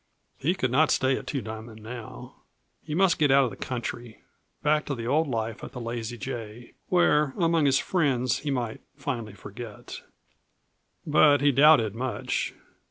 [0.39, 2.37] He could not stay at Two Diamond now.
[2.81, 4.23] He must get out of the country,
[4.63, 8.81] back to the old life at the Lazy J, where among his friends he might
[8.95, 10.01] finally forget.
[11.05, 12.55] But he doubted much.